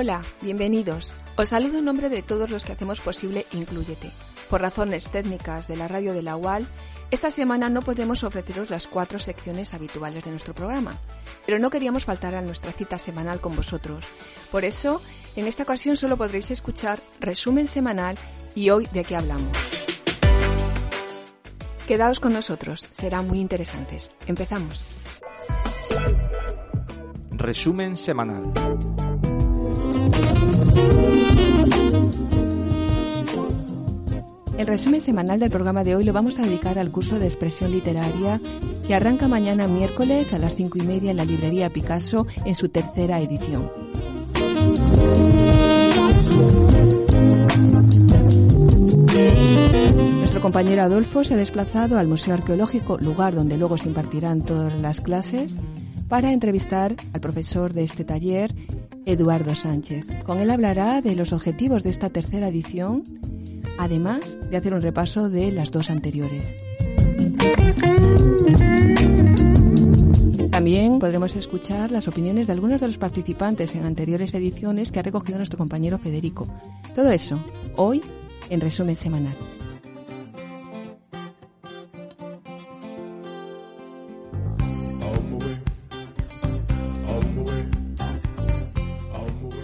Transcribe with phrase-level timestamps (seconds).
[0.00, 1.12] Hola, bienvenidos.
[1.34, 4.12] Os saludo en nombre de todos los que hacemos posible Incluyete.
[4.48, 6.68] Por razones técnicas de la radio de la UAL,
[7.10, 10.96] esta semana no podemos ofreceros las cuatro secciones habituales de nuestro programa,
[11.46, 14.04] pero no queríamos faltar a nuestra cita semanal con vosotros.
[14.52, 15.02] Por eso,
[15.34, 18.16] en esta ocasión solo podréis escuchar resumen semanal
[18.54, 19.50] y hoy de qué hablamos.
[21.88, 24.12] Quedaos con nosotros, serán muy interesantes.
[24.28, 24.84] Empezamos.
[27.32, 28.52] Resumen semanal.
[34.58, 37.70] El resumen semanal del programa de hoy lo vamos a dedicar al curso de expresión
[37.70, 38.40] literaria
[38.86, 42.68] que arranca mañana miércoles a las cinco y media en la librería Picasso en su
[42.68, 43.70] tercera edición.
[50.18, 54.74] Nuestro compañero Adolfo se ha desplazado al Museo Arqueológico, lugar donde luego se impartirán todas
[54.80, 55.54] las clases,
[56.08, 58.54] para entrevistar al profesor de este taller,
[59.08, 60.06] Eduardo Sánchez.
[60.26, 63.02] Con él hablará de los objetivos de esta tercera edición,
[63.78, 66.54] además de hacer un repaso de las dos anteriores.
[70.50, 75.02] También podremos escuchar las opiniones de algunos de los participantes en anteriores ediciones que ha
[75.02, 76.44] recogido nuestro compañero Federico.
[76.94, 77.38] Todo eso,
[77.76, 78.02] hoy,
[78.50, 79.34] en resumen semanal.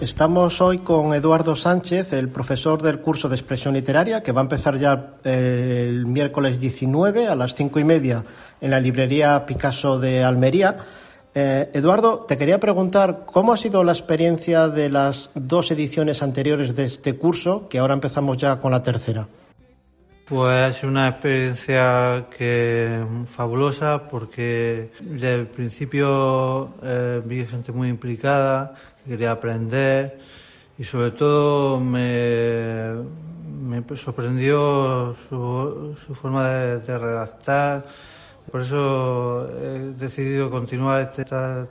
[0.05, 4.43] Estamos hoy con Eduardo Sánchez, el profesor del curso de expresión literaria, que va a
[4.43, 8.23] empezar ya eh, el miércoles 19 a las cinco y media
[8.61, 10.77] en la librería Picasso de Almería.
[11.33, 16.75] Eh, Eduardo, te quería preguntar cómo ha sido la experiencia de las dos ediciones anteriores
[16.75, 19.27] de este curso, que ahora empezamos ya con la tercera.
[20.25, 28.73] Pues es una experiencia que fabulosa porque desde el principio eh, vi gente muy implicada,
[29.05, 30.19] quería aprender
[30.77, 32.93] y sobre todo me,
[33.65, 37.85] me sorprendió su, su forma de, redactar.
[38.51, 41.67] Por eso he decidido continuar esta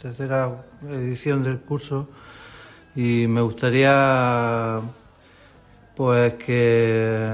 [0.00, 2.08] tercera edición del curso
[2.96, 4.80] y me gustaría
[5.96, 7.30] pues que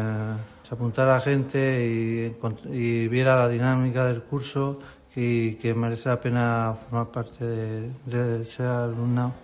[0.63, 2.37] se apuntara gente y,
[2.71, 4.79] y viera la dinámica del curso
[5.17, 9.44] y que merece la pena formar parte de, de ser alumnado.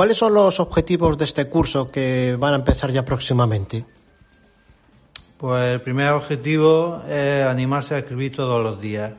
[0.00, 3.84] ¿Cuáles son los objetivos de este curso que van a empezar ya próximamente?
[5.36, 9.12] Pues el primer objetivo es animarse a escribir todos los días.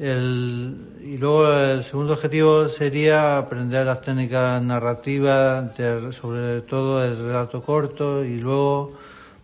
[0.00, 5.70] El- y luego el segundo objetivo sería aprender las técnicas narrativas,
[6.10, 8.94] sobre todo el relato corto, y luego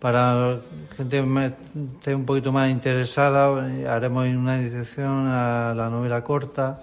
[0.00, 0.58] para
[0.96, 1.52] gente que
[1.98, 6.82] esté un poquito más interesada haremos una iniciación a la novela corta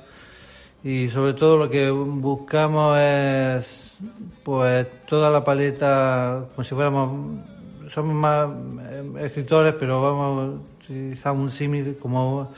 [0.87, 3.97] y sobre todo lo que buscamos es
[4.43, 7.39] pues toda la paleta como si fuéramos
[7.89, 8.47] somos más
[8.91, 12.51] eh, escritores pero vamos a utilizar un símil como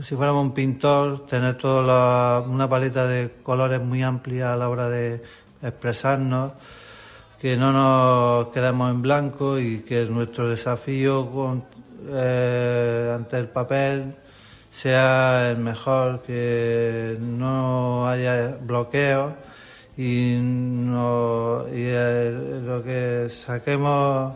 [0.00, 4.68] si fuéramos un pintor tener toda la- una paleta de colores muy amplia a la
[4.68, 5.20] hora de
[5.60, 6.52] expresarnos
[7.40, 11.62] que no nos quedemos en blanco y que nuestro desafío
[12.08, 14.14] eh, ante el papel
[14.76, 19.32] sea el mejor, que no haya bloqueos
[19.96, 21.90] y, no, y
[22.62, 24.34] lo que saquemos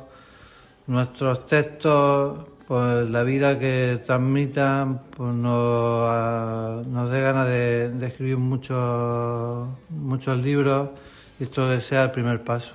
[0.87, 8.39] nuestros textos, pues la vida que transmitan, pues nos, nos dé ganas de, de escribir
[8.39, 10.89] muchos, muchos libros
[11.39, 12.73] y esto que sea el primer paso.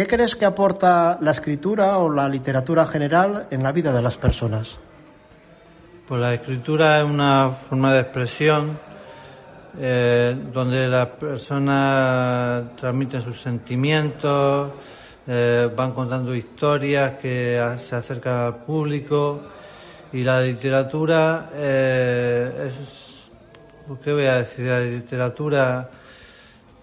[0.00, 4.16] ¿Qué crees que aporta la escritura o la literatura general en la vida de las
[4.16, 4.78] personas?
[6.08, 8.78] Pues la escritura es una forma de expresión
[9.78, 14.70] eh, donde las personas transmiten sus sentimientos,
[15.26, 19.42] eh, van contando historias que se acercan al público
[20.14, 23.30] y la literatura eh, es,
[24.02, 24.64] ¿qué voy a decir?
[24.64, 25.90] La literatura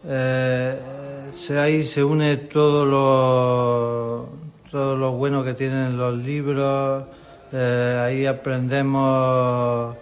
[0.04, 4.30] se, ahí se une todo lo,
[4.70, 7.04] todo lo bueno que tienen los libros,
[7.52, 9.96] ahí aprendemos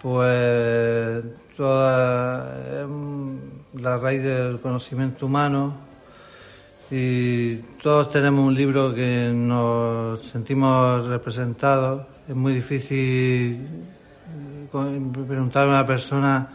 [0.00, 1.24] pues
[1.56, 3.38] toda em,
[3.80, 5.74] la raíz del conocimiento humano
[6.90, 12.06] y todos tenemos un libro que nos sentimos representados.
[12.28, 13.66] Es muy difícil
[14.74, 16.48] eh, preguntarme a una persona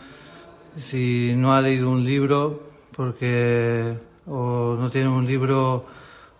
[0.78, 3.98] si no ha leído un libro porque
[4.28, 5.86] o no tiene un libro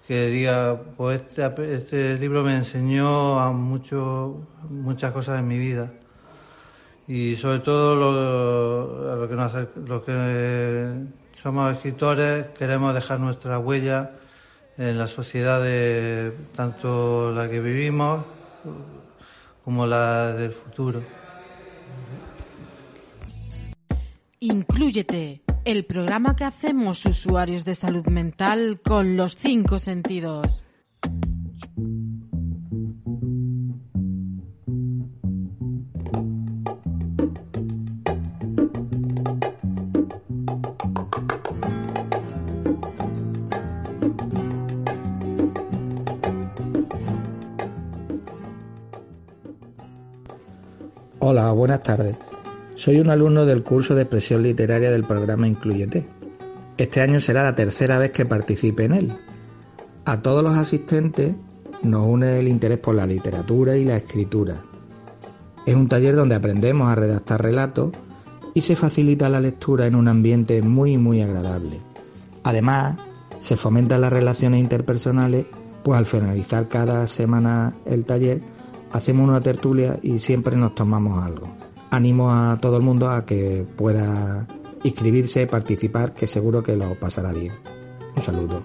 [0.08, 5.92] que diga pues este, este libro me enseñó a mucho muchas cosas en mi vida
[7.08, 14.12] y sobre todo lo, lo que, que somos escritores queremos dejar nuestra huella
[14.78, 18.24] en la sociedad de tanto la que vivimos
[19.64, 21.21] como la del futuro.
[24.44, 30.64] Inclúyete, el programa que hacemos usuarios de salud mental con los cinco sentidos.
[51.20, 52.18] Hola, buenas tardes.
[52.76, 56.08] Soy un alumno del curso de expresión literaria del programa Incluyete.
[56.78, 59.14] Este año será la tercera vez que participe en él.
[60.06, 61.36] A todos los asistentes
[61.84, 64.56] nos une el interés por la literatura y la escritura.
[65.66, 67.92] Es un taller donde aprendemos a redactar relatos
[68.54, 71.80] y se facilita la lectura en un ambiente muy muy agradable.
[72.44, 72.96] Además,
[73.40, 75.46] se fomentan las relaciones interpersonales,
[75.84, 78.42] pues al finalizar cada semana el taller
[78.92, 81.48] hacemos una tertulia y siempre nos tomamos algo.
[81.92, 84.48] Animo a todo el mundo a que pueda
[84.84, 87.52] inscribirse, participar, que seguro que lo pasará bien.
[88.16, 88.64] Un saludo.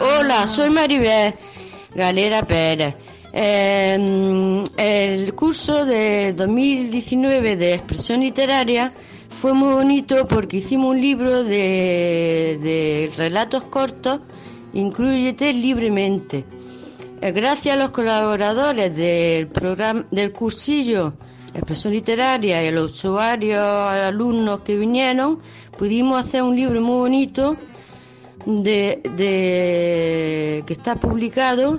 [0.00, 1.34] Hola, soy Maribel
[1.94, 2.96] Galera Pérez.
[3.32, 8.92] Em, el curso de 2019 de expresión literaria
[9.32, 14.20] fue muy bonito porque hicimos un libro de, relatos cortos,
[14.74, 16.46] Incluyete libremente.
[17.20, 21.12] Eh, gracias a los colaboradores del programa, del cursillo
[21.54, 25.40] Expresión Literaria y a los usuarios, alumnos que vinieron,
[25.76, 27.56] pudimos hacer un libro muy bonito
[28.46, 31.78] de, de que está publicado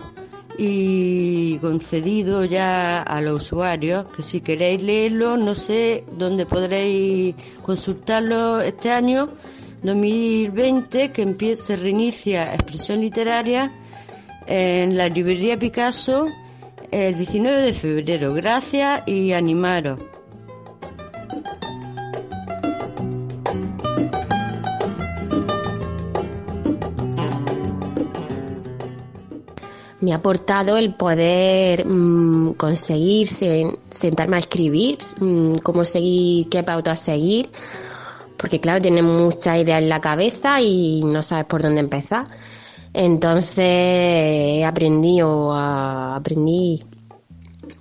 [0.57, 8.61] y concedido ya a los usuarios, que si queréis leerlo, no sé dónde podréis consultarlo
[8.61, 9.29] este año
[9.83, 13.71] 2020, que empieza, se reinicia expresión literaria
[14.47, 16.27] en la librería Picasso
[16.91, 18.33] el 19 de febrero.
[18.33, 19.99] Gracias y animaros.
[30.04, 37.00] Me ha aportado el poder mm, conseguir sentarme a escribir, mm, cómo seguir, qué pautas
[37.00, 37.50] seguir,
[38.36, 42.28] porque claro, tienes muchas ideas en la cabeza y no sabes por dónde empezar.
[42.94, 46.83] Entonces he aprendido a, aprendí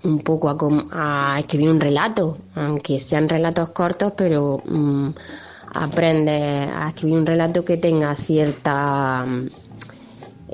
[0.05, 0.49] un poco
[0.93, 5.09] a, escribir un relato, aunque sean relatos cortos, pero mm,
[5.75, 9.27] aprende a escribir un relato que tenga cierta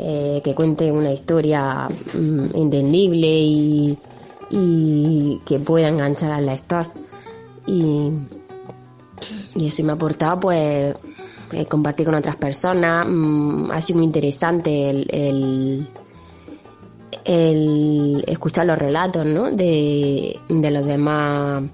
[0.00, 3.98] eh, que cuente una historia mm, entendible y,
[5.44, 6.86] que pueda enganchar al lector.
[7.66, 8.12] Y,
[9.56, 10.94] eso me ha aportado pues
[11.50, 13.08] eh, compartir con otras personas.
[13.08, 15.88] Mm, ha sido muy interesante el,
[17.24, 19.50] el, escuchar los relatos ¿no?
[19.50, 21.64] de, de los demás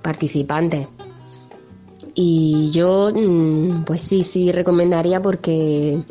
[0.00, 0.88] participantes.
[2.14, 6.02] Y yo, mm, pues sí, sí recomendaría porque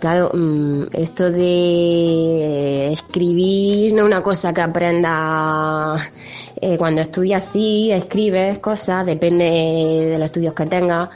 [0.00, 5.96] Claro, mm, esto de escribir no es una cosa que aprenda
[6.60, 11.08] eh, cuando estudias, sí, escribes cosas, depende de los estudios que tengas,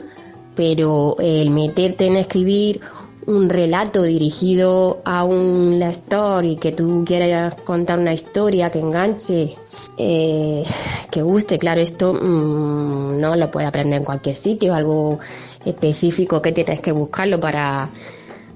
[0.57, 2.81] pero el meterte en escribir
[3.27, 9.55] un relato dirigido a un lector y que tú quieras contar una historia que enganche,
[9.97, 10.65] eh,
[11.09, 15.21] que guste, claro, esto mm, no lo puedes aprender en cualquier sitio, algo
[15.65, 17.89] específico que tienes que buscarlo para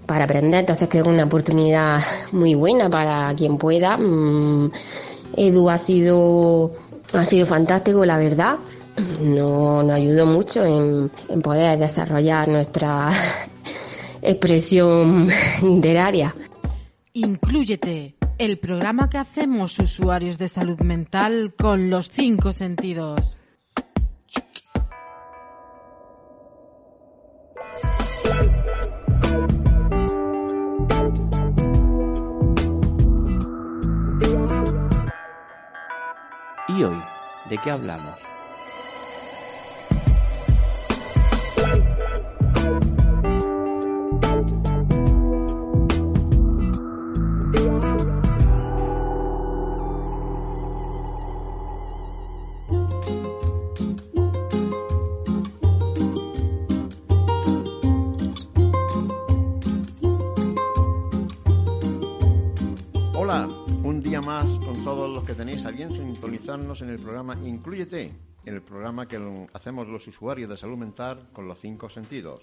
[0.07, 0.61] para aprender.
[0.61, 2.01] Entonces creo que es una oportunidad
[2.33, 3.97] muy buena para quien pueda.
[3.97, 4.71] Mm,
[5.37, 6.73] Edu ha sido,
[7.13, 8.57] ha sido fantástico, la verdad.
[9.21, 13.11] Nos, nos ayudó mucho en, en poder desarrollar nuestra
[14.23, 15.29] expresión
[15.63, 16.35] literaria.
[17.13, 23.36] Inclúyete, el programa que hacemos usuarios de salud mental con los cinco sentidos.
[36.77, 37.03] ¿Y hoy?
[37.49, 38.26] ¿De qué hablamos?
[63.19, 63.49] Hola,
[63.83, 68.13] un día más con todos los que tenéis a bien sintonizarnos en el programa Inclúyete,
[68.45, 69.19] en el programa que
[69.55, 72.43] hacemos los usuarios de salud mental con los cinco sentidos.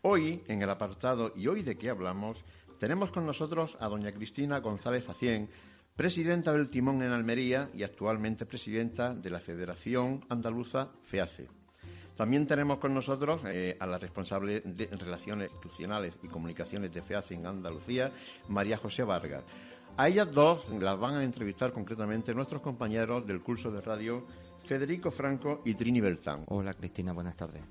[0.00, 2.42] Hoy, en el apartado ¿Y hoy de qué hablamos?,
[2.78, 5.50] tenemos con nosotros a doña Cristina González Acien,
[5.94, 11.48] presidenta del Timón en Almería y actualmente presidenta de la Federación Andaluza FEACE.
[12.16, 17.34] También tenemos con nosotros eh, a la responsable de Relaciones Institucionales y Comunicaciones de FEACE
[17.34, 18.10] en Andalucía,
[18.48, 19.44] María José Vargas.
[19.98, 24.24] A ellas dos las van a entrevistar concretamente nuestros compañeros del curso de radio
[24.64, 26.44] Federico Franco y Trini Beltán.
[26.46, 27.64] Hola Cristina, buenas tardes.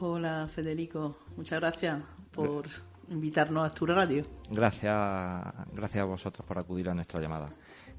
[0.00, 2.64] Hola Federico, muchas gracias por
[3.10, 4.22] invitarnos a tu radio.
[4.50, 7.50] Gracias, gracias a vosotros por acudir a nuestra llamada.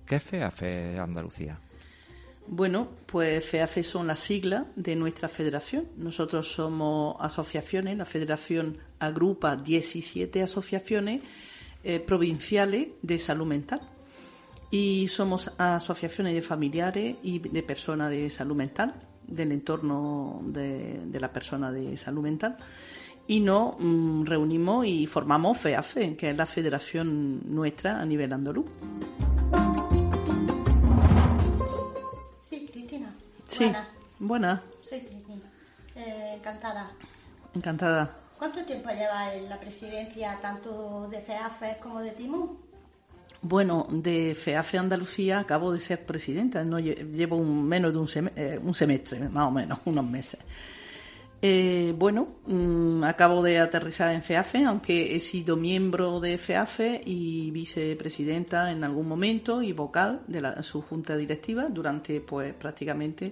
[0.04, 1.60] ¿Qué es FEAFE Andalucía?
[2.48, 5.90] Bueno, pues FEAFE son las siglas de nuestra federación.
[5.96, 11.22] Nosotros somos asociaciones, la federación agrupa 17 asociaciones
[11.86, 13.80] eh, provinciales de salud mental.
[14.72, 21.20] Y somos asociaciones de familiares y de personas de salud mental, del entorno de, de
[21.20, 22.58] la persona de salud mental.
[23.28, 28.66] Y nos mm, reunimos y formamos FEAFE, que es la federación nuestra a nivel andaluz.
[32.42, 33.14] Sí, Cristina.
[33.48, 33.88] Sí, Buena.
[34.20, 35.42] buena, Soy Cristina.
[35.96, 36.92] Eh, encantada.
[37.54, 38.25] encantada.
[38.38, 42.58] ¿Cuánto tiempo lleva en la presidencia tanto de FEAFES como de Timón?
[43.42, 48.08] Bueno, de FEAFE Andalucía acabo de ser presidenta, no lle- llevo un, menos de un,
[48.08, 50.40] sem- eh, un semestre, más o menos, unos meses.
[51.42, 57.52] Eh, bueno, mm, acabo de aterrizar en FEAFE, aunque he sido miembro de FEAFE y
[57.52, 63.32] vicepresidenta en algún momento y vocal de la- su junta directiva durante, pues, prácticamente,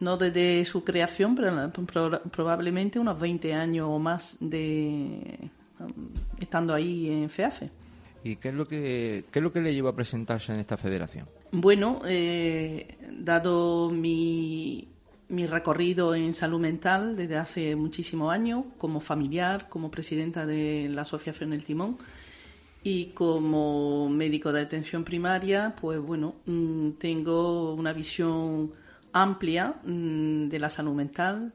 [0.00, 5.38] no desde su creación, pero pro- probablemente unos 20 años o más de
[5.78, 7.70] mm, estando ahí en FEAFE.
[8.22, 10.76] ¿Y qué es lo que, qué es lo que le llevó a presentarse en esta
[10.76, 11.26] federación?
[11.52, 14.88] Bueno, eh, dado mi,
[15.30, 21.02] mi recorrido en salud mental desde hace muchísimos años, como familiar, como presidenta de la
[21.02, 21.96] Asociación El Timón
[22.84, 28.72] y como médico de atención primaria, pues bueno, mm, tengo una visión
[29.12, 31.52] amplia mm, de la salud mental,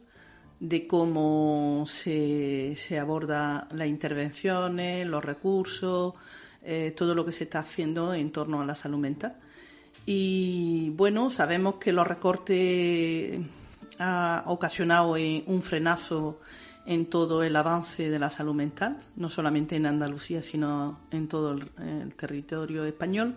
[0.59, 6.13] de cómo se, se aborda las intervenciones, los recursos,
[6.63, 9.35] eh, todo lo que se está haciendo en torno a la salud mental.
[10.05, 13.39] Y bueno, sabemos que los recortes
[14.00, 16.39] ha ocasionado eh, un frenazo
[16.85, 21.53] en todo el avance de la salud mental, no solamente en Andalucía, sino en todo
[21.53, 23.35] el, el territorio español.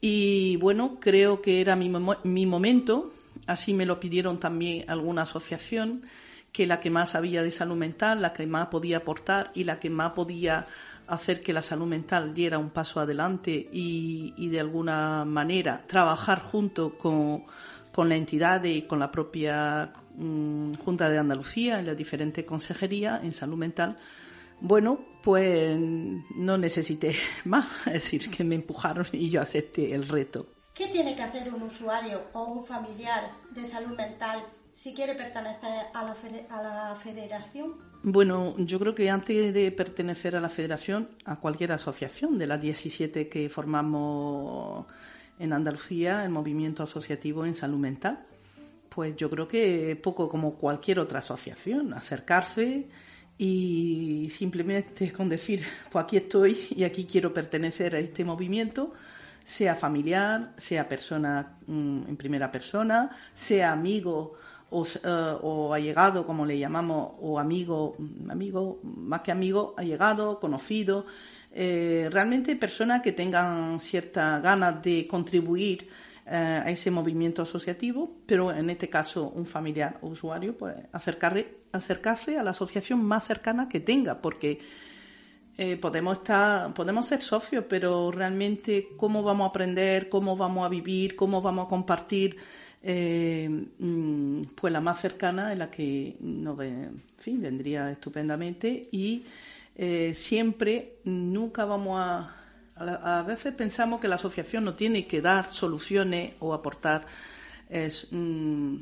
[0.00, 1.90] Y bueno, creo que era mi,
[2.24, 3.12] mi momento,
[3.46, 6.02] así me lo pidieron también alguna asociación,
[6.52, 9.80] que la que más sabía de salud mental, la que más podía aportar y la
[9.80, 10.66] que más podía
[11.06, 16.96] hacer que la salud mental diera un paso adelante y, de alguna manera trabajar junto
[16.96, 17.44] con,
[18.08, 23.32] la entidad y con la propia mm, Junta de Andalucía y las diferentes consejerías en
[23.32, 23.96] salud mental,
[24.60, 30.46] bueno, pues no necesité más, es decir, que me empujaron y yo acepté el reto.
[30.74, 35.86] ¿Qué tiene que hacer un usuario o un familiar de salud mental si quiere pertenecer
[35.92, 37.74] a la, federación?
[38.02, 42.60] Bueno, yo creo que antes de pertenecer a la federación, a cualquier asociación de las
[42.60, 44.86] 17 que formamos
[45.38, 48.24] en Andalucía, el movimiento asociativo en salud mental,
[48.88, 52.88] pues yo creo que poco como cualquier otra asociación, acercarse
[53.36, 58.92] y simplemente con decir, pues aquí estoy y aquí quiero pertenecer a este movimiento,
[59.42, 64.34] sea familiar, sea persona mm, en primera persona, sea amigo
[64.70, 67.96] o, eh, o allegado, como le llamamos, o amigo,
[68.28, 71.06] amigo, más que amigo, allegado, conocido,
[71.54, 75.88] eh, realmente personas que tengan cierta ganas de contribuir
[76.24, 81.58] eh, a ese movimiento asociativo, pero en este caso un familiar o usuario, pues acercarle,
[81.72, 84.60] acercarse a la asociación más cercana que tenga, porque
[85.58, 90.68] eh, podemos estar, podemos ser socios, pero realmente cómo vamos a aprender, cómo vamos a
[90.70, 92.36] vivir, cómo vamos a compartir,
[92.82, 96.58] eh, mm, pues la más cercana es la que nos
[97.18, 99.24] fin, vendría estupendamente y
[99.76, 105.52] eh, siempre, nunca vamos a, a, veces pensamos que la asociación no tiene que dar
[105.52, 107.06] soluciones o aportar
[108.10, 108.76] mm,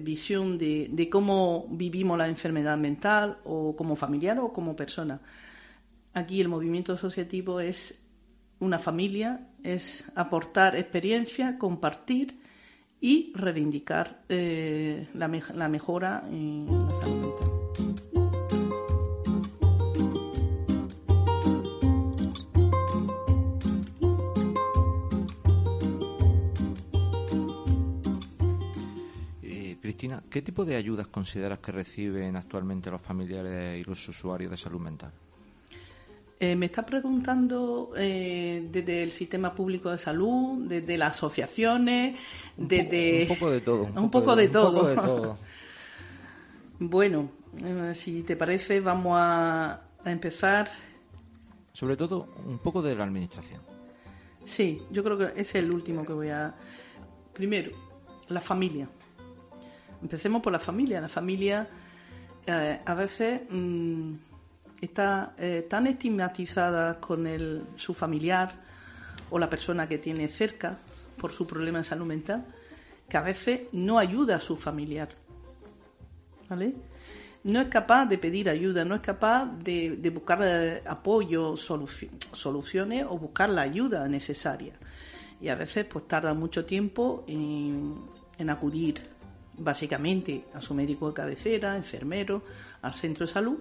[0.00, 5.20] visión de, de cómo vivimos la enfermedad mental o como familiar o como persona
[6.12, 8.04] Aquí el movimiento asociativo es
[8.58, 12.40] una familia, es aportar experiencia, compartir
[13.00, 17.48] y reivindicar eh, la, mejora en la salud mental.
[29.42, 34.50] Eh, Cristina, ¿qué tipo de ayudas consideras que reciben actualmente los familiares y los usuarios
[34.50, 35.12] de salud mental?
[36.42, 42.16] Eh, me está preguntando eh, desde el sistema público de salud, desde las asociaciones,
[42.56, 43.24] desde...
[43.24, 43.82] un poco de todo.
[43.84, 45.36] Un, poco, de, todo.
[46.78, 47.28] bueno,
[47.62, 50.70] eh, si te parece, vamos a, empezar.
[51.74, 53.60] Sobre todo, un poco de la administración.
[54.42, 56.54] Sí, yo creo que ese es el último que voy a.
[57.34, 57.72] Primero,
[58.28, 58.88] la familia.
[60.00, 61.02] Empecemos por la familia.
[61.02, 61.68] La familia,
[62.46, 63.42] a veces.
[63.50, 64.14] Mm,
[64.80, 68.54] está eh, tan estigmatizada con el, su familiar
[69.30, 70.78] o la persona que tiene cerca
[71.16, 72.44] por su problema de salud mental
[73.08, 75.08] que a veces no ayuda a su familiar.
[76.48, 76.74] ¿Vale?
[77.42, 83.18] No es capaz de pedir ayuda, no es capaz de, buscar eh, apoyo, soluciones o
[83.18, 84.74] buscar la ayuda necesaria.
[85.40, 87.96] Y a veces pues tarda mucho tiempo en,
[88.38, 89.00] en acudir
[89.56, 92.42] básicamente a su médico de cabecera, enfermero,
[92.82, 93.58] al centro de salud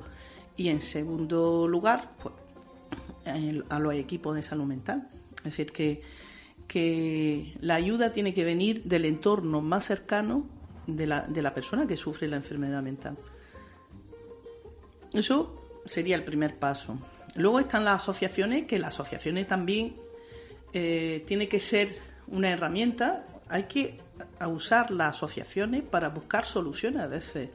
[0.59, 2.35] y en segundo lugar, pues,
[3.69, 5.09] a los equipos de salud mental.
[5.37, 6.01] Es decir, que,
[6.67, 10.45] que la ayuda tiene que venir del entorno más cercano
[10.85, 13.17] de la, de la persona que sufre la enfermedad mental.
[15.13, 16.99] Eso sería el primer paso.
[17.35, 19.95] Luego están las asociaciones, que las asociaciones también
[20.73, 21.95] eh, tiene que ser
[22.27, 23.25] una herramienta.
[23.47, 23.97] Hay que
[24.45, 27.49] usar las asociaciones para buscar soluciones a veces,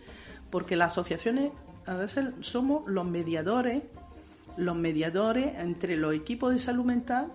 [0.48, 1.52] porque las asociaciones
[1.86, 3.82] a veces somos los mediadores,
[4.56, 7.32] los mediadores entre los equipos de salud mental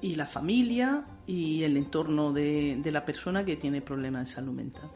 [0.00, 4.90] y la familia y el entorno de, la persona que tiene problemas de salud mental.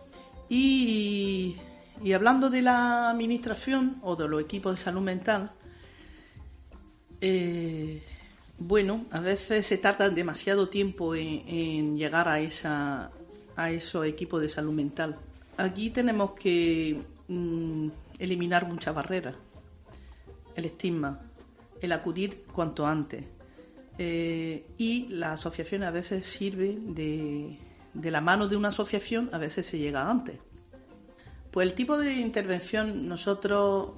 [0.49, 1.57] Y,
[2.15, 5.51] hablando de la administración o de los equipos de salud mental,
[7.21, 8.03] eh,
[8.59, 13.11] bueno, a veces se tarda demasiado tiempo en, llegar a, esa,
[13.57, 15.17] a esos equipos de salud mental.
[15.57, 19.35] Aquí tenemos que mm, eliminar muchas barreras.
[20.55, 21.21] El estigma,
[21.81, 23.25] el acudir cuanto antes.
[23.97, 27.59] Eh, y la asociación a veces sirve de,
[27.95, 30.39] de la mano de una asociación, a veces se llega antes.
[31.51, 33.93] Pues el tipo de intervención, nosotros,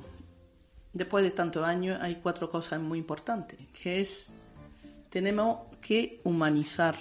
[0.93, 4.33] después de tantos años, hay cuatro cosas muy importantes, que es,
[5.09, 6.97] tenemos que humanizar.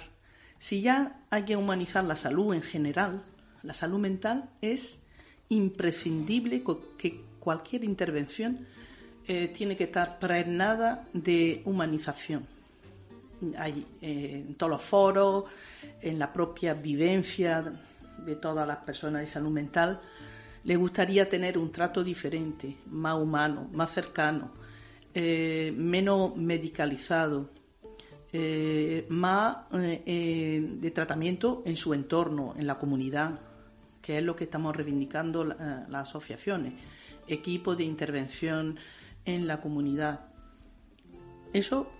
[0.58, 3.24] Si ya hay que humanizar la salud en general,
[3.62, 5.06] la salud mental es
[5.50, 6.62] imprescindible
[6.96, 8.66] que cualquier intervención
[9.26, 12.46] eh, tiene que estar pregnada de humanización.
[13.42, 15.44] Eh, en todos los foros,
[16.00, 17.62] en la propia vivencia
[18.24, 20.00] de todas las personas de salud mental,
[20.64, 24.52] le gustaría tener un trato diferente, más humano, más cercano,
[25.14, 27.50] eh, menos medicalizado,
[29.08, 33.40] más de tratamiento en su entorno, en la comunidad,
[34.10, 36.72] que es lo que estamos reivindicando las asociaciones,
[37.28, 38.76] equipos de intervención
[39.24, 40.22] en la comunidad.
[41.52, 41.92] Eso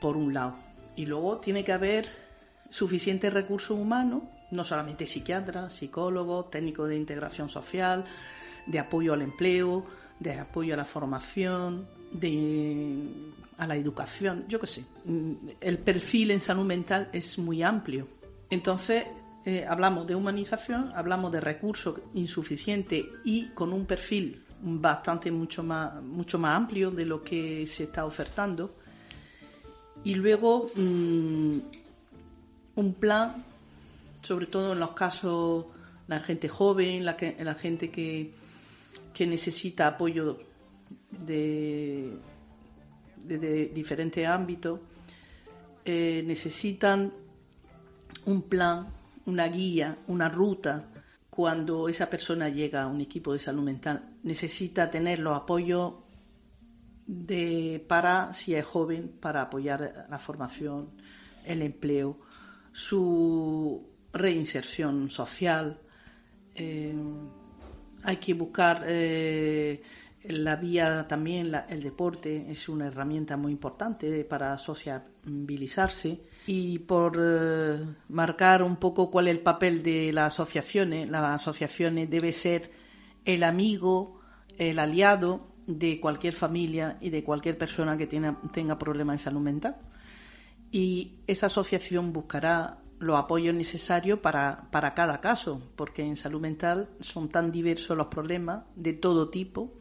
[0.00, 0.54] por un lado.
[0.94, 2.06] Y luego tiene que haber
[2.70, 8.04] suficientes recursos humanos, no solamente psiquiatras, psicólogos, técnicos de integración social,
[8.66, 9.84] de apoyo al empleo,
[10.20, 13.08] de apoyo a la formación, de,
[13.58, 14.84] a la educación, yo qué sé.
[15.60, 18.06] El perfil en salud mental es muy amplio.
[18.50, 19.04] Entonces,
[19.50, 26.00] eh, hablamos de humanización, hablamos de recursos insuficientes y con un perfil bastante mucho más,
[26.00, 28.76] mucho más amplio de lo que se está ofertando.
[30.04, 31.58] Y luego mm,
[32.76, 33.44] un plan,
[34.22, 35.66] sobre todo en los casos
[36.06, 37.14] la gente joven, la,
[37.54, 38.32] gente que,
[39.12, 40.38] que necesita apoyo
[41.10, 42.16] de,
[43.16, 44.78] de, de diferentes ámbitos,
[45.84, 47.12] eh, necesitan
[48.26, 48.86] un plan,
[49.26, 50.88] una guía, una ruta.
[51.28, 55.94] Cuando esa persona llega a un equipo de salud mental, necesita tener los apoyos
[57.06, 60.90] de, para, si es joven, para apoyar la formación,
[61.44, 62.18] el empleo,
[62.72, 65.80] su reinserción social.
[66.54, 66.94] Eh,
[68.02, 69.82] hay que buscar eh,
[70.24, 76.20] la vía también, el deporte es una herramienta muy importante para sociabilizarse.
[76.46, 82.10] Y por eh, marcar un poco cuál es el papel de las asociaciones, las asociaciones
[82.10, 82.70] debe ser
[83.24, 84.20] el amigo,
[84.58, 89.40] el aliado de cualquier familia y de cualquier persona que tiene- tenga problemas de salud
[89.40, 89.76] mental
[90.72, 96.88] y esa asociación buscará los apoyos necesarios para, para cada caso, porque en salud mental
[97.00, 99.72] son tan diversos los problemas de todo tipo.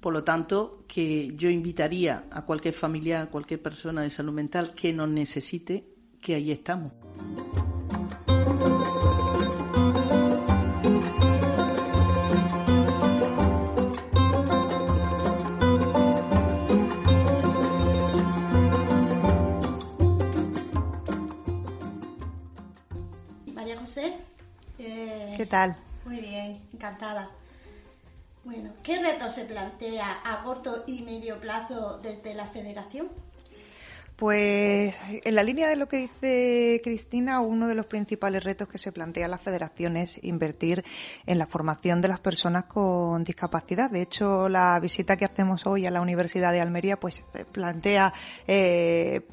[0.00, 4.74] Por lo tanto, que yo invitaría a cualquier familiar, a cualquier persona de salud mental
[4.74, 5.86] que nos necesite,
[6.26, 6.92] que ahí estamos.
[23.54, 24.16] María José.
[24.80, 25.76] eh, ¿Qué tal?
[26.04, 27.30] Muy bien, encantada.
[28.42, 33.10] Bueno, ¿qué reto se plantea a corto y medio plazo desde la Federación?
[34.16, 38.78] Pues en la línea de lo que dice Cristina, uno de los principales retos que
[38.78, 40.86] se plantea la Federación es invertir
[41.26, 43.90] en la formación de las personas con discapacidad.
[43.90, 48.14] De hecho, la visita que hacemos hoy a la Universidad de Almería pues eh, plantea
[48.46, 49.26] eh,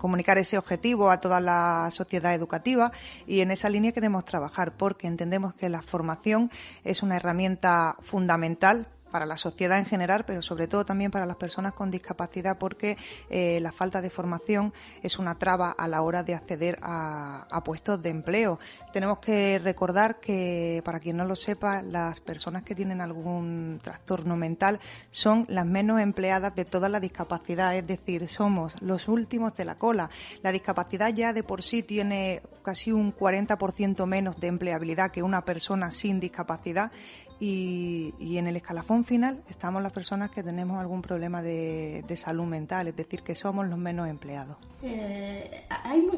[0.00, 2.92] comunicar ese objetivo a toda la sociedad educativa
[3.26, 6.52] y en esa línea queremos trabajar porque entendemos que la formación
[6.84, 11.36] es una herramienta fundamental para la sociedad en general, pero sobre todo también para las
[11.36, 12.96] personas con discapacidad, porque
[13.30, 17.64] eh, la falta de formación es una traba a la hora de acceder a, a
[17.64, 18.58] puestos de empleo.
[18.92, 24.36] Tenemos que recordar que, para quien no lo sepa, las personas que tienen algún trastorno
[24.36, 29.64] mental son las menos empleadas de toda la discapacidad, es decir, somos los últimos de
[29.64, 30.10] la cola.
[30.42, 35.44] La discapacidad ya de por sí tiene casi un 40% menos de empleabilidad que una
[35.44, 36.90] persona sin discapacidad
[37.38, 42.44] y, y en el escalafón final estamos las personas que tenemos algún problema de, salud
[42.44, 44.56] mental, es decir, que somos los menos empleados.
[44.82, 45.66] Eh,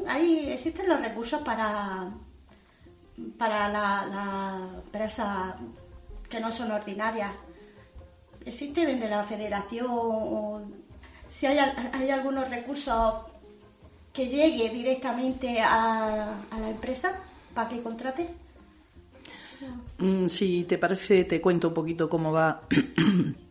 [0.07, 2.09] hay, existen los recursos para,
[3.37, 5.57] para la, empresa
[6.29, 7.31] que no son ordinarias.
[8.45, 10.87] ¿Existe desde la Federación?
[11.27, 13.15] si hay, hay algunos recursos
[14.13, 17.21] que llegue directamente a, a la empresa
[17.53, 18.29] para que contrate?
[19.97, 22.61] Mm, si te parece, te cuento un poquito cómo va.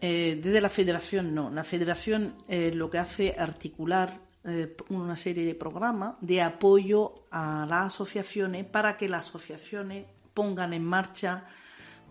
[0.00, 1.50] Eh, desde la federación no.
[1.50, 7.14] La federación eh, lo que hace es articular eh, una serie de programas de apoyo
[7.32, 11.46] a las asociaciones para que las asociaciones pongan en marcha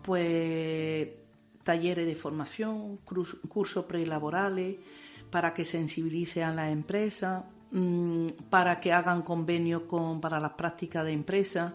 [0.02, 1.08] pues
[1.64, 4.76] talleres de formación, cursos prelaborales,
[5.30, 11.04] para que sensibilicen a las empresas, mm, para que hagan convenios con, para las prácticas
[11.04, 11.72] de empresas.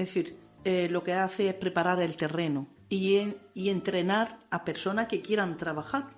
[0.00, 4.64] Es decir, eh, lo que hace es preparar el terreno y, en- y entrenar a
[4.64, 6.08] personas que quieran trabajar.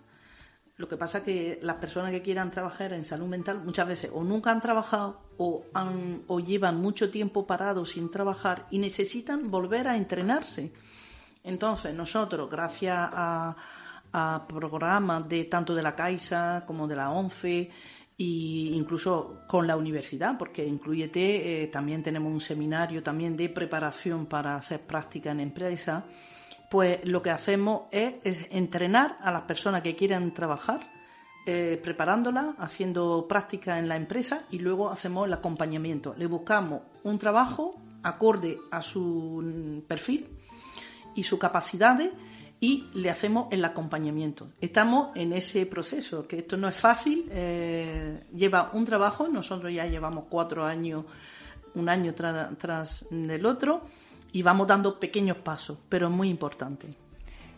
[0.77, 4.25] Lo que pasa que las personas que quieran trabajar en salud mental muchas veces o
[4.25, 9.87] nunca han trabajado o, han, o llevan mucho tiempo parados sin trabajar y necesitan volver
[9.89, 10.73] a entrenarse.
[11.45, 13.55] Entonces, nosotros, gracias a,
[14.13, 17.71] a programas de tanto de la Caixa como de la ONFE
[18.19, 24.27] e incluso con la universidad, porque Incluyete eh, también tenemos un seminario también de preparación
[24.27, 26.05] para hacer práctica en empresa,
[26.71, 30.91] pues lo que hacemos es, entrenar a las personas que quieran trabajar,
[31.45, 36.15] eh, preparándolas, haciendo práctica en la empresa y luego hacemos el acompañamiento.
[36.17, 40.29] Le buscamos un trabajo acorde a su mm, perfil
[41.15, 42.11] y sus capacidades
[42.63, 44.53] y le hacemos el acompañamiento.
[44.61, 49.85] Estamos en ese proceso, que esto no es fácil, eh, lleva un trabajo, nosotros ya
[49.87, 51.05] llevamos cuatro años,
[51.75, 53.83] un año tra- tras del otro,
[54.31, 56.95] y vamos dando pequeños pasos, pero es muy importante.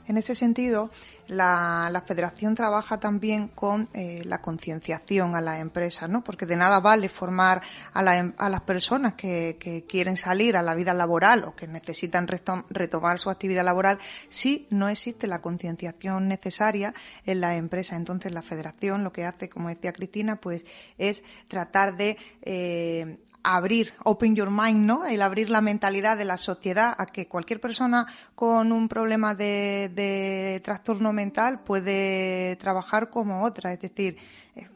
[0.06, 0.90] En ese sentido,
[1.28, 6.22] la, Federación trabaja también con eh, la concienciación a las empresas, ¿no?
[6.22, 7.62] Porque de nada vale formar
[7.94, 13.18] a, em, las personas que, quieren salir a la vida laboral o que necesitan retomar
[13.18, 16.92] su actividad laboral si no existe la concienciación necesaria
[17.24, 17.96] en la empresa.
[17.96, 20.64] Entonces, la Federación lo que hace, como decía Cristina, pues
[20.98, 25.04] es tratar de eh, abrir, open your mind, ¿no?
[25.06, 29.90] El abrir la mentalidad de la sociedad a que cualquier persona con un problema de,
[29.94, 33.72] de trastorno mental puede trabajar como otra.
[33.72, 34.16] Es decir,
[34.56, 34.66] eh,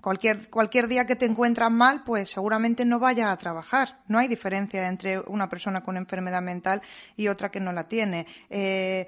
[0.00, 4.00] cualquier, cualquier día que te encuentras mal, pues seguramente no vayas a trabajar.
[4.08, 6.80] No hay diferencia entre una persona con enfermedad mental
[7.14, 8.26] y otra que no la tiene.
[8.48, 9.06] Eh,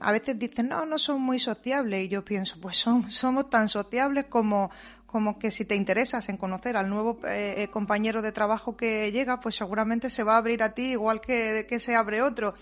[0.00, 2.04] a veces dicen, no, no son muy sociables.
[2.04, 4.70] Y yo pienso, pues son, somos tan sociables como,
[5.08, 9.10] como que si te interesas en conocer al nuevo eh, eh, compañero de trabajo que
[9.10, 12.52] llega, pues seguramente se va a abrir a ti igual que, que se abre otro.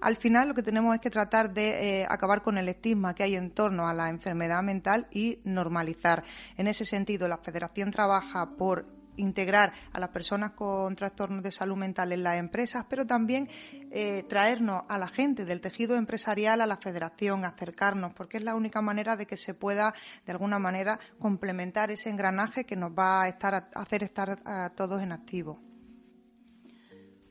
[0.00, 3.24] Al final lo que tenemos es que tratar de eh, acabar con el estigma que
[3.24, 6.24] hay en torno a la enfermedad mental y normalizar.
[6.56, 11.76] En ese sentido, la Federación trabaja por integrar a las personas con trastornos de salud
[11.76, 13.48] mental en las empresas, pero también
[13.90, 18.54] eh, traernos a la gente del tejido empresarial a la federación, acercarnos, porque es la
[18.54, 19.94] única manera de que se pueda,
[20.26, 24.70] de alguna manera, complementar ese engranaje que nos va a, estar, a hacer estar a
[24.70, 25.60] todos en activo.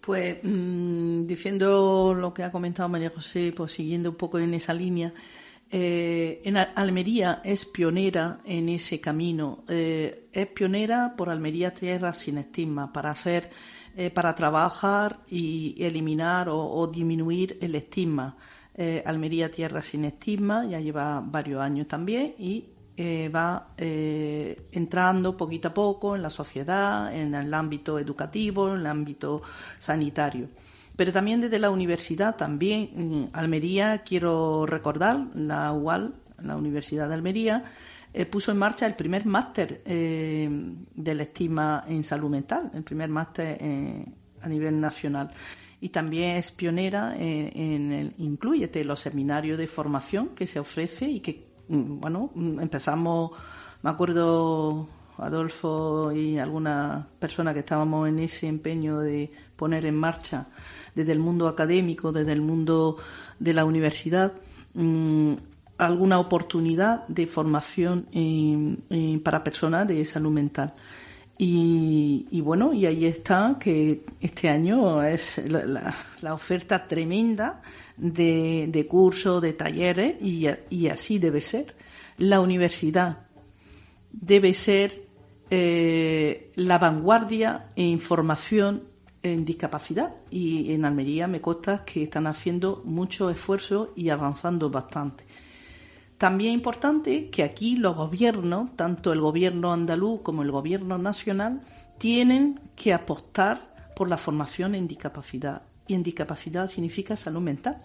[0.02, 4.74] Pues mmm, diciendo lo que ha comentado María José, pues siguiendo un poco en esa
[4.74, 5.13] línea,
[5.73, 9.63] eh, en Almería es pionera en ese camino.
[9.69, 13.49] Eh, es pionera por Almería Tierra sin estigma para hacer,
[13.95, 18.36] eh, para trabajar y eliminar o, disminuir el estigma.
[19.05, 22.69] Almería Tierra sin estigma ya lleva varios años también y
[23.29, 29.41] va entrando poquito a poco en la sociedad, en el ámbito educativo, en el ámbito
[29.77, 30.47] sanitario
[30.95, 37.13] pero también desde la universidad, también en Almería, quiero recordar, la UAL, la Universidad de
[37.13, 37.65] Almería,
[38.13, 40.49] eh, puso en marcha el primer máster eh,
[40.93, 44.06] del estigma en salud mental, el primer máster eh,
[44.41, 45.32] a nivel nacional.
[45.80, 51.21] Y también es pionera en, el Incluyete, los seminarios de formación que se ofrece y
[51.21, 53.32] que, mm, bueno, mm, empezamos,
[53.82, 60.47] me acuerdo Adolfo y algunas personas que estábamos en ese empeño de poner en marcha
[60.95, 62.97] desde el mundo académico, desde el mundo
[63.39, 64.34] de la universidad,
[64.73, 65.34] mm,
[65.77, 68.06] alguna oportunidad de formación
[69.23, 70.73] para personas de salud mental.
[71.43, 77.63] Y, bueno, y ahí está que este año es la, oferta tremenda
[77.97, 81.73] de, cursos, de talleres, y, y, así debe ser.
[82.17, 83.25] La universidad
[84.12, 85.08] debe ser
[85.49, 88.84] eh, la vanguardia en formación
[89.23, 95.25] en discapacidad y en Almería me consta que están haciendo mucho esfuerzo y avanzando bastante.
[96.17, 101.62] También es importante que aquí los gobiernos, tanto el gobierno andaluz como el gobierno nacional,
[101.97, 105.63] tienen que apostar por la formación en discapacidad.
[105.88, 107.81] Y en discapacidad significa salud mental.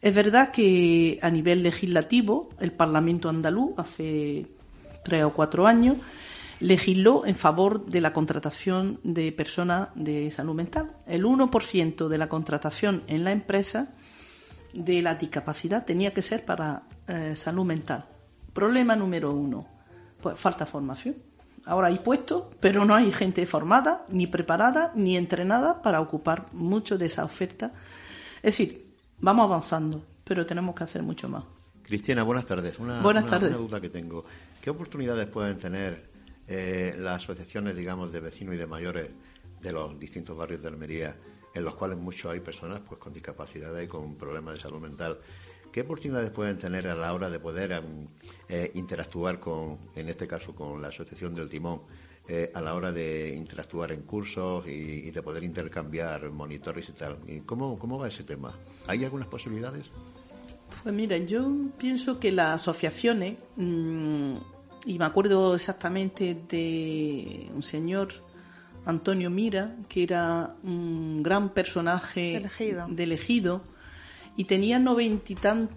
[0.00, 4.46] Es verdad que a nivel legislativo, el Parlamento andaluz, hace
[5.04, 5.96] tres o cuatro años,
[6.60, 10.92] legisló en favor de la contratación de personas de salud mental.
[11.06, 13.94] El 1% de la contratación en la empresa
[14.72, 18.06] de la discapacidad tenía que ser para eh, salud mental.
[18.52, 19.66] Problema número uno,
[20.20, 21.16] pues falta formación.
[21.66, 26.98] Ahora hay puestos, pero no hay gente formada, ni preparada, ni entrenada para ocupar mucho
[26.98, 27.72] de esa oferta.
[28.36, 31.44] Es decir, vamos avanzando, pero tenemos que hacer mucho más.
[31.82, 32.78] Cristina, buenas tardes.
[32.78, 33.50] Una, buenas tardes.
[33.50, 34.24] una duda que tengo.
[34.60, 36.13] ¿Qué oportunidades pueden tener
[36.46, 39.10] eh, las asociaciones, digamos, de vecinos y de mayores
[39.60, 41.16] de los distintos barrios de Almería,
[41.54, 45.18] en los cuales muchos hay personas pues con discapacidades y con problemas de salud mental.
[45.72, 48.06] ¿Qué oportunidades pueden tener a la hora de poder em,
[48.48, 51.82] eh, interactuar con, en este caso, con la Asociación del Timón,
[52.28, 57.18] eh, a la hora de interactuar en cursos y, de poder intercambiar monitores y tal?
[57.26, 58.54] ¿Y cómo, ¿Cómo va ese tema?
[58.86, 59.86] ¿Hay algunas posibilidades?
[60.82, 64.36] Pues mira, yo pienso que las asociaciones mm,
[64.86, 68.08] y me acuerdo exactamente de un señor,
[68.84, 72.46] Antonio Mira, que era un gran personaje
[72.88, 73.62] de elegido,
[74.36, 75.70] y tenía noventa y, tan,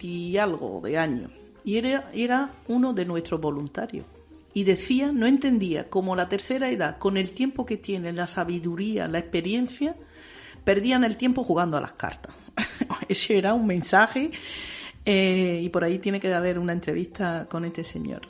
[0.00, 1.30] y algo de años.
[1.64, 4.06] Y era, era uno de nuestros voluntarios.
[4.52, 9.08] Y decía, no entendía cómo la tercera edad, con el tiempo que tiene, la sabiduría,
[9.08, 9.96] la experiencia,
[10.64, 12.34] perdían el tiempo jugando a las cartas.
[13.08, 14.30] Ese era un mensaje
[15.04, 18.22] eh, y por ahí tiene que haber una entrevista con este señor.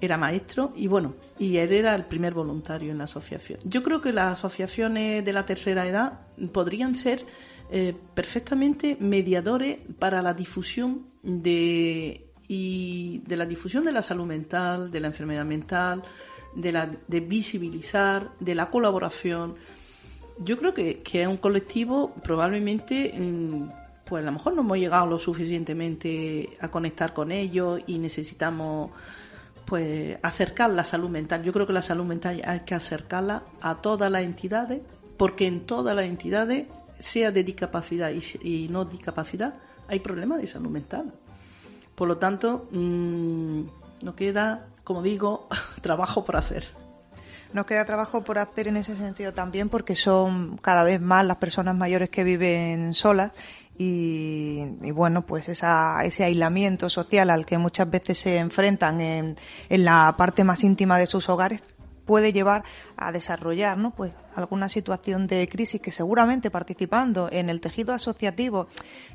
[0.00, 3.58] Era maestro y bueno, y él era el primer voluntario en la asociación.
[3.64, 6.20] Yo creo que las asociaciones de la tercera edad
[6.52, 7.24] podrían ser
[7.70, 14.90] eh, perfectamente mediadores para la difusión de, y de la difusión de la salud mental,
[14.90, 16.02] de la enfermedad mental,
[16.54, 19.56] de, la, de visibilizar, de la colaboración.
[20.38, 23.68] Yo creo que, que es un colectivo probablemente, mm,
[24.06, 28.90] pues a lo mejor no hemos llegado lo suficientemente a conectar con ellos y necesitamos
[29.64, 31.42] pues acercar la salud mental.
[31.42, 34.80] Yo creo que la salud mental hay que acercarla a todas las entidades,
[35.16, 36.66] porque en todas las entidades,
[37.00, 38.10] sea de discapacidad
[38.42, 39.54] y, no discapacidad,
[39.88, 41.12] hay problemas de salud mental.
[41.96, 43.62] Por lo tanto, mmm,
[44.04, 45.48] nos queda, como digo,
[45.82, 46.64] trabajo por hacer.
[47.52, 51.38] Nos queda trabajo por hacer en ese sentido también porque son cada vez más las
[51.38, 53.32] personas mayores que viven solas
[53.78, 59.36] y, bueno, pues esa, ese aislamiento social al que muchas veces se enfrentan en,
[59.68, 61.62] en la parte más íntima de sus hogares
[62.06, 62.64] puede llevar
[62.96, 63.90] a desarrollar ¿no?
[63.90, 68.68] pues alguna situación de crisis que seguramente participando en el tejido asociativo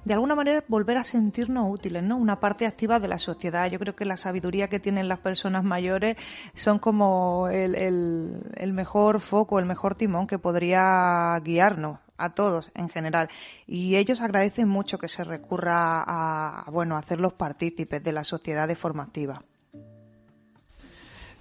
[0.05, 3.79] de alguna manera volver a sentirnos útiles no una parte activa de la sociedad yo
[3.79, 6.17] creo que la sabiduría que tienen las personas mayores
[6.53, 8.41] son como el,
[8.73, 13.29] mejor foco el mejor timón que podría guiarnos a todos en general.
[13.65, 18.67] Y ellos agradecen mucho que se recurra a, bueno, a hacerlos partícipes de la sociedad
[18.67, 19.43] de forma activa.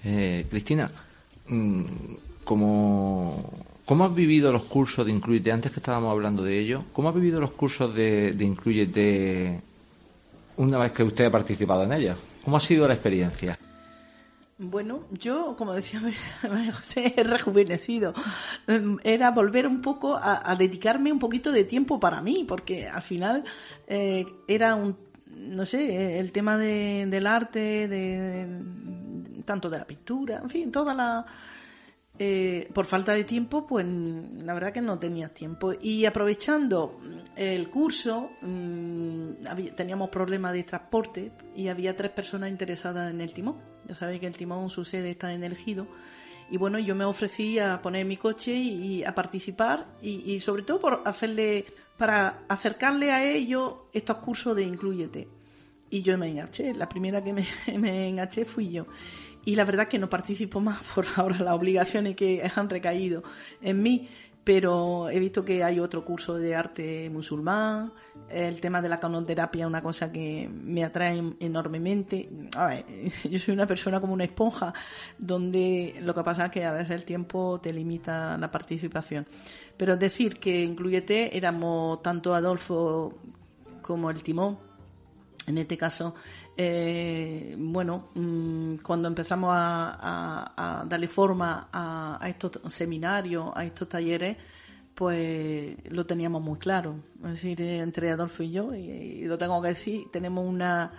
[0.03, 0.91] Eh, Cristina,
[2.45, 3.45] como,
[3.85, 5.53] ¿cómo has vivido los cursos de Incluyete?
[5.53, 9.61] Antes que estábamos hablando de ello, ¿cómo has vivido los cursos de, de Incluyete
[10.57, 12.19] una vez que usted ha participado en ellos?
[12.45, 13.59] ¿Cómo ha sido la experiencia?
[14.63, 16.03] Bueno, yo, como decía
[16.43, 18.13] María José, he rejuvenecido.
[18.67, 23.01] Em, era volver un poco a, dedicarme un poquito de tiempo para mí, porque al
[23.01, 23.45] final
[23.87, 24.99] eh, era un,
[25.35, 28.47] no sé, el tema de, del arte, de,
[29.45, 31.27] tanto de la pintura, en fin, toda la
[32.23, 35.73] eh, por falta de tiempo, pues la verdad que no tenía tiempo.
[35.81, 37.01] Y aprovechando
[37.35, 43.57] el curso, mm, teníamos problemas de transporte y había tres personas interesadas en el timón.
[43.89, 45.87] Ya sabéis que el timón, su sede está en el Gido.
[46.51, 50.79] Y bueno, yo me ofrecí a poner mi coche y, a participar y, sobre todo
[50.79, 51.65] por hacerle,
[51.97, 55.27] para acercarle a ellos estos cursos de Incluyete.
[55.89, 57.47] Y yo me enganché, la primera que me,
[57.79, 58.87] me enganché fui yo
[59.45, 63.23] y la verdad que no participo más por ahora las obligaciones que han recaído
[63.63, 64.09] en mí
[64.43, 67.93] pero he visto que hay otro curso de arte musulmán,
[68.29, 72.29] el tema de la canoterapia es una cosa que me atrae enormemente.
[73.31, 74.73] yo soy una persona como una esponja,
[75.19, 79.27] donde lo que pasa es que a veces el tiempo te limita la participación.
[79.77, 83.19] Pero decir que Incluyete éramos tanto Adolfo
[83.83, 84.59] como el timón,
[85.47, 86.15] en este caso
[86.63, 94.37] eh, bueno, mm, cuando empezamos a, darle forma a, estos seminarios, a estos talleres,
[94.95, 96.97] pues lo teníamos muy claro.
[97.25, 100.93] Es decir, entre Adolfo y yo, y, lo tengo que decir, tenemos una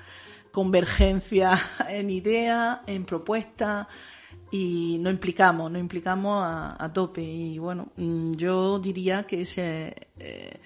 [0.51, 1.53] convergencia
[1.87, 3.85] en ideas, en propuestas,
[4.49, 7.21] y nos implicamos, nos implicamos a, tope.
[7.21, 10.59] Y bueno, mm, yo diría que ese, eh,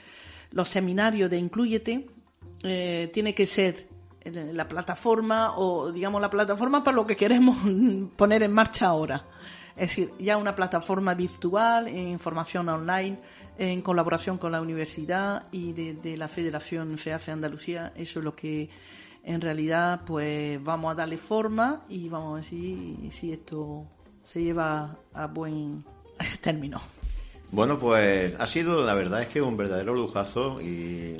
[0.51, 2.07] los seminarios de Incluyete
[2.63, 3.94] eh, tiene que ser
[4.25, 7.57] la plataforma o digamos la plataforma para lo que queremos
[8.15, 9.25] poner en marcha ahora.
[9.75, 13.19] Es decir, ya una plataforma virtual, en formación online,
[13.57, 17.91] en colaboración con la universidad y de, la Federación FEAFE Andalucía.
[17.95, 18.69] Eso es lo que
[19.23, 23.85] en realidad pues vamos a darle forma y vamos a ver si, si esto
[24.23, 25.83] se lleva a buen
[26.41, 26.81] término.
[27.51, 31.17] Bueno, pues ha sido, la verdad es que un verdadero lujazo y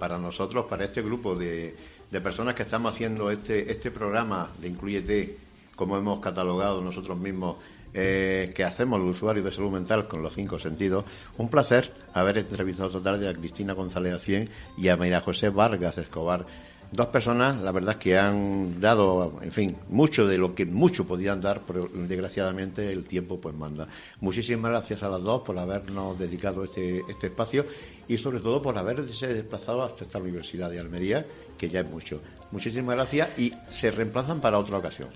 [0.00, 1.76] para nosotros, para este grupo de,
[2.10, 5.36] de personas que estamos haciendo este, este programa de Incluyete,
[5.76, 7.56] como hemos catalogado nosotros mismos,
[7.92, 11.04] eh, que hacemos los usuarios de salud mental con los cinco sentidos.
[11.38, 15.98] Un placer haber entrevistado esta tarde a Cristina González Acien y a María José Vargas
[15.98, 16.46] Escobar
[16.92, 21.40] dos personas, la verdad, que han dado, en fin, mucho de lo que mucho podían
[21.40, 23.86] dar, pero desgraciadamente el tiempo pues manda.
[24.20, 27.64] Muchísimas gracias a las dos por habernos dedicado este, este espacio
[28.08, 31.26] y sobre todo por haberse desplazado hasta esta Universidad de Almería,
[31.56, 32.20] que ya es mucho.
[32.50, 35.08] Muchísimas gracias y se reemplazan para otra ocasión.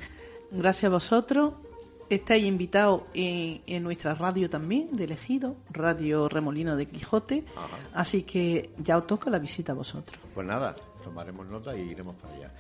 [0.51, 1.55] Gracias a vosotros.
[2.11, 7.45] Estáis invitados en, nuestra radio también, de elegido, Radio Remolino de Quijote.
[7.95, 10.21] Así que ya os toca la visita a vosotros.
[10.35, 12.51] Pues nada, tomaremos nota y iremos para allá.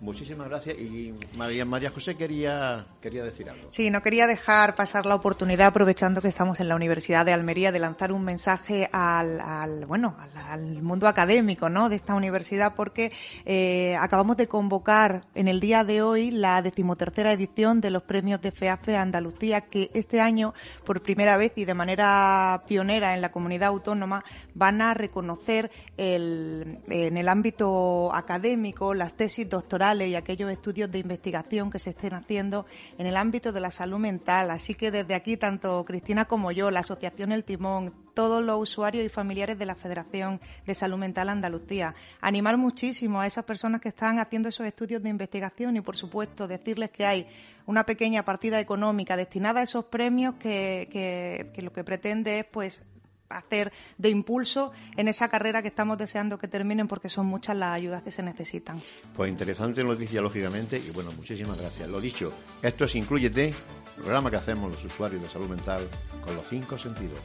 [0.00, 0.78] Muchísimas gracias.
[0.78, 3.68] Y María, María José quería, quería decir algo.
[3.70, 7.70] Sí, no quería dejar pasar la oportunidad, aprovechando que estamos en la Universidad de Almería,
[7.70, 10.16] de lanzar un mensaje al, al bueno,
[10.48, 11.90] al, mundo académico ¿no?
[11.90, 13.12] de esta universidad, porque
[13.44, 18.40] eh, acabamos de convocar en el día de hoy la decimotercera edición de los premios
[18.40, 20.54] de FEAFE Andalucía, que este año,
[20.86, 24.24] por primera vez y de manera pionera en la comunidad autónoma,
[24.54, 30.98] van a reconocer el, en el ámbito académico las tesis doctorales y aquellos estudios de
[30.98, 32.66] investigación que se estén haciendo
[32.98, 34.50] en el ámbito de la salud mental.
[34.50, 39.04] Así que desde aquí, tanto Cristina como yo, la Asociación El Timón, todos los usuarios
[39.04, 43.88] y familiares de la Federación de Salud Mental Andalucía, animar muchísimo a esas personas que
[43.88, 47.26] están haciendo esos estudios de investigación y, por supuesto, decirles que hay
[47.66, 52.44] una pequeña partida económica destinada a esos premios que, que, que lo que pretende es,
[52.44, 52.82] pues,
[53.30, 57.74] hacer de impulso en esa carrera que estamos deseando que terminen porque son muchas las
[57.74, 58.78] ayudas que se necesitan.
[59.14, 61.88] Pues interesante noticia, lógicamente, y bueno, muchísimas gracias.
[61.88, 63.54] Lo dicho, esto es Incluyete,
[63.96, 65.88] programa que hacemos los usuarios de salud mental
[66.24, 67.20] con los cinco sentidos.